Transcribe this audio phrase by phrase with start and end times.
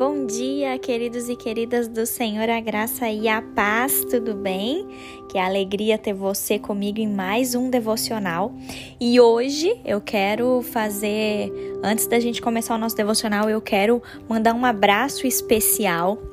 [0.00, 4.88] Bom dia, queridos e queridas do Senhor, a graça e a paz, tudo bem?
[5.28, 8.50] Que alegria ter você comigo em mais um devocional.
[8.98, 11.52] E hoje eu quero fazer,
[11.82, 16.29] antes da gente começar o nosso devocional, eu quero mandar um abraço especial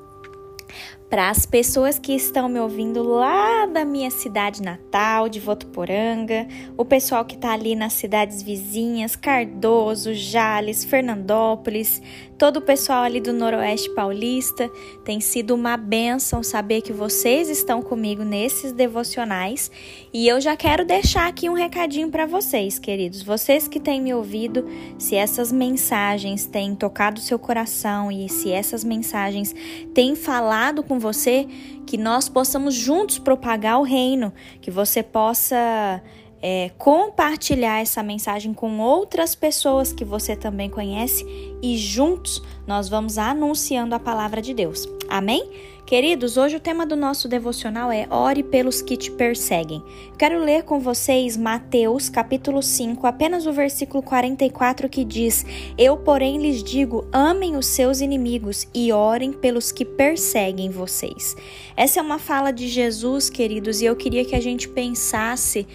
[1.10, 6.84] para as pessoas que estão me ouvindo lá da minha cidade natal, de Votuporanga, o
[6.84, 12.02] pessoal que está ali nas cidades vizinhas, Cardoso, Jales, Fernandópolis,
[12.38, 14.70] todo o pessoal ali do Noroeste Paulista.
[15.06, 19.72] Tem sido uma benção saber que vocês estão comigo nesses devocionais
[20.14, 23.24] e eu já quero deixar aqui um recadinho para vocês, queridos.
[23.24, 24.66] Vocês que têm me ouvido,
[24.98, 29.56] se essas mensagens têm tocado seu coração e se essas mensagens
[29.94, 31.48] têm falado com com você,
[31.86, 36.02] que nós possamos juntos propagar o reino, que você possa
[36.42, 41.24] é, compartilhar essa mensagem com outras pessoas que você também conhece
[41.62, 44.88] e juntos nós vamos anunciando a palavra de Deus.
[45.08, 45.50] Amém?
[45.86, 49.82] Queridos, hoje o tema do nosso devocional é Ore pelos que te perseguem.
[50.20, 55.46] Quero ler com vocês Mateus capítulo 5, apenas o versículo 44 que diz:
[55.78, 61.38] Eu, porém, lhes digo: amem os seus inimigos e orem pelos que perseguem vocês.
[61.74, 65.66] Essa é uma fala de Jesus, queridos, e eu queria que a gente pensasse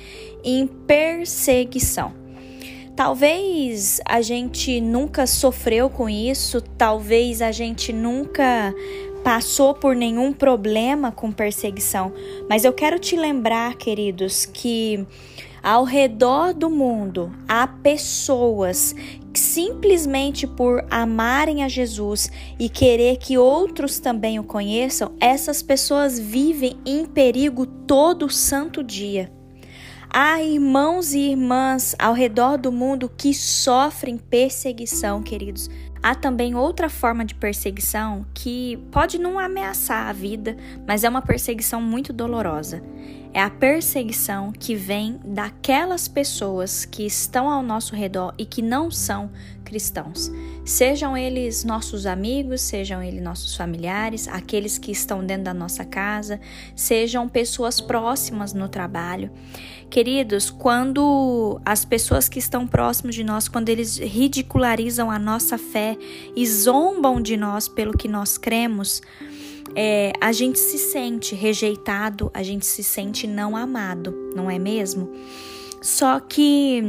[0.45, 2.22] em perseguição.
[2.95, 8.75] Talvez a gente nunca sofreu com isso, talvez a gente nunca
[9.25, 12.13] passou por nenhum problema com perseguição,
[12.49, 15.07] mas eu quero te lembrar, queridos, que
[15.63, 18.95] ao redor do mundo há pessoas
[19.33, 26.19] que simplesmente por amarem a Jesus e querer que outros também o conheçam, essas pessoas
[26.19, 29.33] vivem em perigo todo santo dia.
[30.15, 35.71] Há irmãos e irmãs ao redor do mundo que sofrem perseguição, queridos.
[36.03, 40.55] Há também outra forma de perseguição que pode não ameaçar a vida,
[40.87, 42.83] mas é uma perseguição muito dolorosa.
[43.35, 48.91] É a perseguição que vem daquelas pessoas que estão ao nosso redor e que não
[48.91, 49.31] são
[49.65, 50.31] cristãos.
[50.67, 56.39] Sejam eles nossos amigos, sejam eles nossos familiares, aqueles que estão dentro da nossa casa,
[56.77, 59.31] sejam pessoas próximas no trabalho.
[59.89, 65.97] Queridos, quando as pessoas que estão próximos de nós, quando eles ridicularizam a nossa fé
[66.37, 69.01] e zombam de nós pelo que nós cremos,
[69.75, 75.11] é, a gente se sente rejeitado, a gente se sente não amado, não é mesmo?
[75.81, 76.83] Só que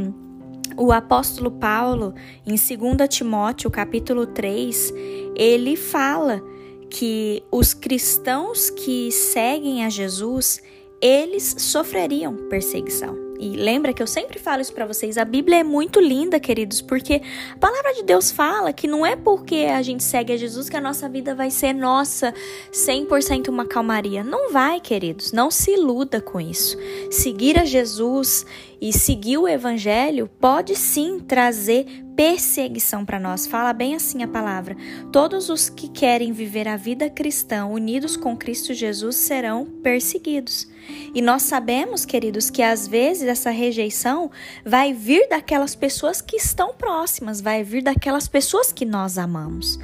[0.78, 2.14] o apóstolo Paulo,
[2.46, 4.94] em 2 Timóteo, capítulo 3,
[5.36, 6.42] ele fala
[6.90, 10.62] que os cristãos que seguem a Jesus,
[11.02, 13.16] eles sofreriam perseguição.
[13.40, 16.82] E lembra que eu sempre falo isso para vocês, a Bíblia é muito linda, queridos,
[16.82, 17.22] porque
[17.52, 20.78] a palavra de Deus fala que não é porque a gente segue a Jesus que
[20.78, 22.34] a nossa vida vai ser nossa
[22.72, 24.24] 100% uma calmaria.
[24.24, 26.78] Não vai, queridos, não se iluda com isso.
[27.10, 28.46] Seguir a Jesus
[28.80, 33.48] e seguir o evangelho pode sim trazer perseguição para nós.
[33.48, 34.76] Fala bem assim a palavra.
[35.12, 40.68] Todos os que querem viver a vida cristã unidos com Cristo Jesus serão perseguidos.
[41.14, 44.32] E nós sabemos, queridos, que às vezes essa rejeição
[44.66, 49.80] vai vir daquelas pessoas que estão próximas, vai vir daquelas pessoas que nós amamos.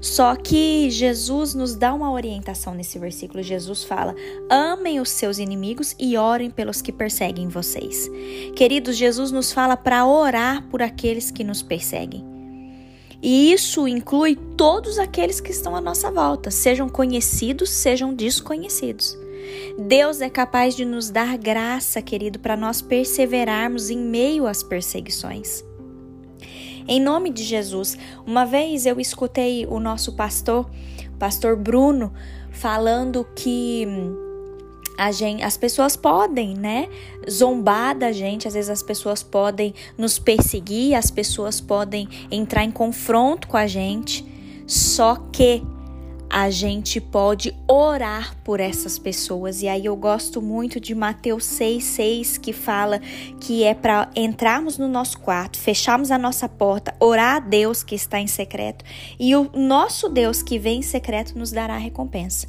[0.00, 3.42] Só que Jesus nos dá uma orientação nesse versículo.
[3.42, 4.14] Jesus fala:
[4.48, 8.10] amem os seus inimigos e orem pelos que perseguem vocês.
[8.56, 12.24] Queridos, Jesus nos fala para orar por aqueles que nos perseguem.
[13.22, 19.16] E isso inclui todos aqueles que estão à nossa volta, sejam conhecidos, sejam desconhecidos.
[19.78, 25.64] Deus é capaz de nos dar graça, querido, para nós perseverarmos em meio às perseguições.
[26.88, 30.68] Em nome de Jesus, uma vez eu escutei o nosso pastor,
[31.20, 32.12] pastor Bruno,
[32.50, 33.86] falando que
[35.12, 36.88] Gente, as pessoas podem, né,
[37.28, 42.70] zombar da gente, às vezes as pessoas podem nos perseguir, as pessoas podem entrar em
[42.70, 44.24] confronto com a gente,
[44.66, 45.62] só que
[46.30, 49.62] a gente pode orar por essas pessoas.
[49.62, 53.00] E aí eu gosto muito de Mateus 6,6, que fala
[53.40, 57.96] que é para entrarmos no nosso quarto, fecharmos a nossa porta, orar a Deus que
[57.96, 58.84] está em secreto,
[59.18, 62.46] e o nosso Deus que vem em secreto nos dará a recompensa.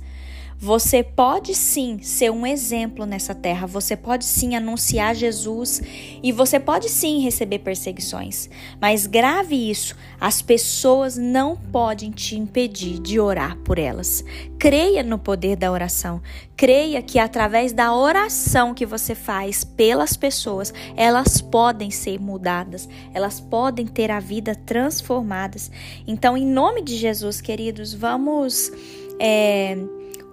[0.64, 5.82] Você pode sim ser um exemplo nessa terra, você pode sim anunciar Jesus
[6.22, 8.48] e você pode sim receber perseguições.
[8.80, 14.24] Mas grave isso: as pessoas não podem te impedir de orar por elas.
[14.60, 16.22] Creia no poder da oração.
[16.56, 23.40] Creia que através da oração que você faz pelas pessoas, elas podem ser mudadas, elas
[23.40, 25.72] podem ter a vida transformadas.
[26.06, 28.72] Então, em nome de Jesus, queridos, vamos.
[29.20, 29.76] É,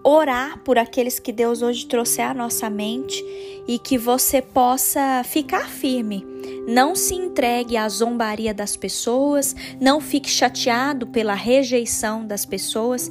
[0.02, 3.24] orar por aqueles que Deus hoje trouxe à nossa mente
[3.66, 6.26] e que você possa ficar firme.
[6.66, 13.10] Não se entregue à zombaria das pessoas, não fique chateado pela rejeição das pessoas.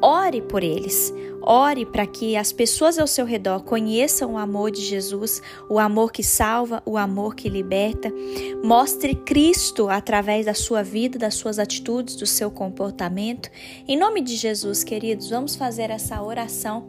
[0.00, 1.12] Ore por eles.
[1.42, 6.12] Ore para que as pessoas ao seu redor conheçam o amor de Jesus, o amor
[6.12, 8.12] que salva, o amor que liberta.
[8.62, 13.50] Mostre Cristo através da sua vida, das suas atitudes, do seu comportamento.
[13.86, 16.86] Em nome de Jesus, queridos, vamos fazer essa oração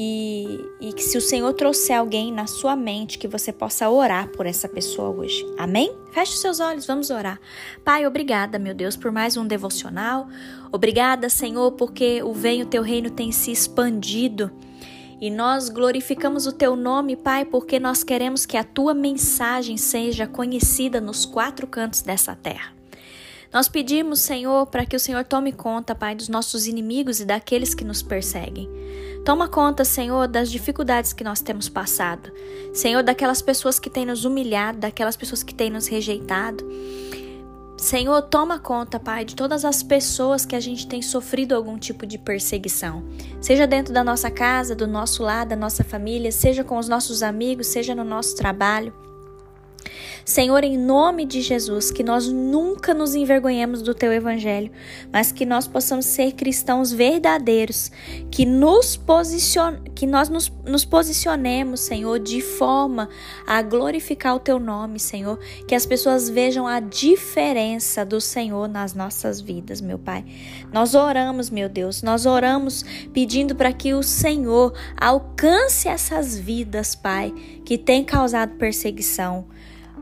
[0.00, 4.28] e, e que se o Senhor trouxer alguém na sua mente, que você possa orar
[4.28, 5.44] por essa pessoa hoje.
[5.58, 5.92] Amém?
[6.12, 7.40] Feche os seus olhos, vamos orar.
[7.84, 10.28] Pai, obrigada, meu Deus, por mais um devocional.
[10.70, 14.52] Obrigada, Senhor, porque o Venho Teu Reino tem se expandido.
[15.20, 20.28] E nós glorificamos o teu nome, Pai, porque nós queremos que a tua mensagem seja
[20.28, 22.72] conhecida nos quatro cantos dessa terra.
[23.52, 27.74] Nós pedimos, Senhor, para que o Senhor tome conta, Pai, dos nossos inimigos e daqueles
[27.74, 28.68] que nos perseguem.
[29.28, 32.32] Toma conta, Senhor, das dificuldades que nós temos passado.
[32.72, 36.66] Senhor, daquelas pessoas que têm nos humilhado, daquelas pessoas que têm nos rejeitado.
[37.76, 42.06] Senhor, toma conta, Pai, de todas as pessoas que a gente tem sofrido algum tipo
[42.06, 43.04] de perseguição.
[43.38, 47.22] Seja dentro da nossa casa, do nosso lar, da nossa família, seja com os nossos
[47.22, 48.94] amigos, seja no nosso trabalho.
[50.28, 54.70] Senhor, em nome de Jesus, que nós nunca nos envergonhemos do teu evangelho,
[55.10, 57.90] mas que nós possamos ser cristãos verdadeiros,
[58.30, 59.76] que nos posicion...
[59.94, 63.08] que nós nos, nos posicionemos, Senhor, de forma
[63.46, 68.92] a glorificar o teu nome, Senhor, que as pessoas vejam a diferença do Senhor nas
[68.92, 70.26] nossas vidas, meu Pai.
[70.70, 72.84] Nós oramos, meu Deus, nós oramos
[73.14, 77.32] pedindo para que o Senhor alcance essas vidas, Pai,
[77.64, 79.46] que tem causado perseguição.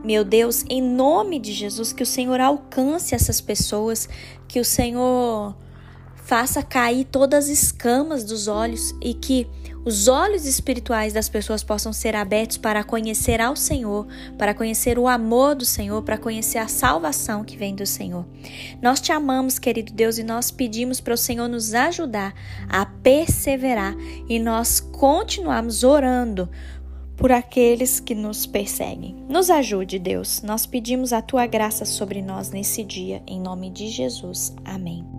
[0.03, 4.07] Meu Deus, em nome de Jesus, que o Senhor alcance essas pessoas,
[4.47, 5.55] que o Senhor
[6.15, 9.47] faça cair todas as escamas dos olhos e que
[9.85, 14.05] os olhos espirituais das pessoas possam ser abertos para conhecer ao Senhor,
[14.37, 18.25] para conhecer o amor do Senhor, para conhecer a salvação que vem do Senhor.
[18.81, 22.33] Nós te amamos, querido Deus, e nós pedimos para o Senhor nos ajudar
[22.67, 23.95] a perseverar
[24.27, 26.49] e nós continuamos orando
[27.17, 29.15] por aqueles que nos perseguem.
[29.27, 30.41] Nos ajude, Deus.
[30.43, 34.55] Nós pedimos a tua graça sobre nós nesse dia, em nome de Jesus.
[34.63, 35.16] Amém.